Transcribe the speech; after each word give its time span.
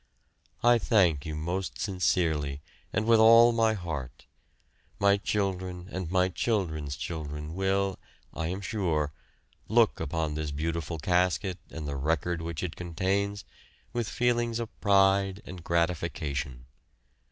I 0.63 0.79
thank 0.79 1.27
you 1.27 1.35
most 1.35 1.77
sincerely 1.79 2.63
and 2.91 3.05
with 3.05 3.19
all 3.19 3.51
my 3.51 3.73
heart; 3.73 4.25
my 4.97 5.17
children 5.17 5.89
and 5.91 6.09
my 6.09 6.27
children's 6.27 6.95
children 6.95 7.53
will, 7.53 7.99
I 8.33 8.47
am 8.47 8.61
sure, 8.61 9.11
look 9.67 9.99
upon 9.99 10.33
this 10.33 10.49
beautiful 10.49 10.97
casket 10.97 11.59
and 11.69 11.87
the 11.87 11.97
record 11.97 12.41
which 12.41 12.63
it 12.63 12.75
contains 12.75 13.45
with 13.93 14.09
feelings 14.09 14.57
of 14.57 14.81
pride 14.81 15.43
and 15.45 15.63
gratification. 15.63 16.65